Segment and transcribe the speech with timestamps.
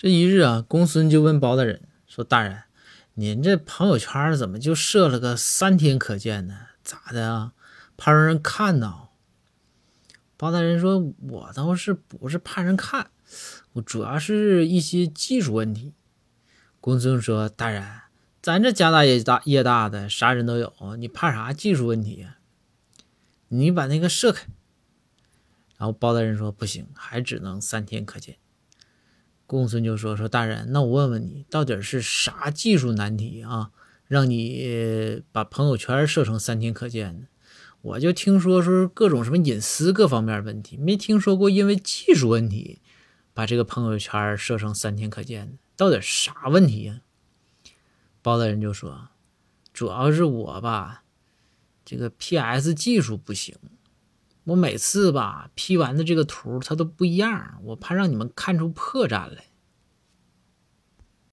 [0.00, 2.62] 这一日啊，公孙就问包大人说：“大人，
[3.14, 6.68] 您这朋友圈怎么就设了个三天可见呢？
[6.84, 7.52] 咋的啊？
[7.96, 9.12] 怕让人看到？”
[10.38, 13.10] 包大人说：“我倒是不是怕人看，
[13.72, 15.94] 我主要是一些技术问题。”
[16.80, 17.84] 公孙说：“大人，
[18.40, 22.38] 咱这家大业大业大的，啥人都有，你怕啥技术问题呀？
[23.48, 24.46] 你把那个设开。”
[25.76, 28.36] 然后包大人说：“不行，还只能三天可见。”
[29.48, 33.70] 公孙就说：“说大人，那我问问你，到底是啥技术难题啊，
[34.06, 37.26] 让你把朋友圈设成三天可见的？
[37.80, 42.82] 我就听说说各种什么隐私各方面问题，没听说过因为技术问题
[43.32, 47.00] 把这个朋友圈设成三天可见的，到底啥问题呀？”
[48.20, 49.08] 包大人就说
[49.72, 51.04] ：“主要是我吧，
[51.86, 53.56] 这个 PS 技术不行。”
[54.48, 59.44] 我每次吧 P 完的这个图它都不一样，我怕让你们看出破绽来。